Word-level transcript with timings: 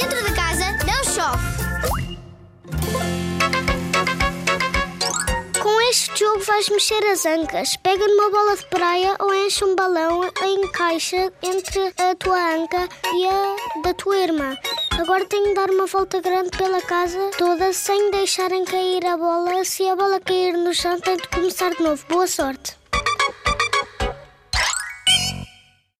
Dentro 0.00 0.22
da 0.22 0.32
casa 0.32 0.64
não 0.86 1.02
chove. 1.12 1.42
Com 5.60 5.80
este 5.90 6.20
jogo 6.20 6.38
vais 6.38 6.68
mexer 6.68 7.04
as 7.04 7.26
ancas. 7.26 7.76
Pega 7.78 8.06
numa 8.06 8.30
bola 8.30 8.56
de 8.56 8.64
praia 8.66 9.16
ou 9.18 9.34
enche 9.34 9.64
um 9.64 9.74
balão 9.74 10.22
em 10.44 10.68
caixa 10.70 11.32
entre 11.42 11.92
a 11.98 12.14
tua 12.14 12.38
anca 12.54 12.88
e 13.12 13.26
a 13.26 13.82
da 13.82 13.92
tua 13.92 14.18
irmã. 14.18 14.56
Agora 15.00 15.24
tenho 15.24 15.48
de 15.48 15.54
dar 15.54 15.68
uma 15.68 15.86
volta 15.86 16.20
grande 16.20 16.56
pela 16.56 16.80
casa 16.80 17.32
toda 17.36 17.72
sem 17.72 18.12
deixarem 18.12 18.64
cair 18.64 19.04
a 19.04 19.16
bola. 19.16 19.64
Se 19.64 19.84
a 19.88 19.96
bola 19.96 20.20
cair 20.20 20.52
no 20.52 20.72
chão, 20.72 21.00
tenho 21.00 21.16
de 21.16 21.26
começar 21.26 21.74
de 21.74 21.82
novo. 21.82 22.04
Boa 22.08 22.28
sorte. 22.28 22.77